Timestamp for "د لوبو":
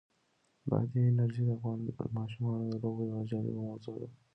2.71-3.01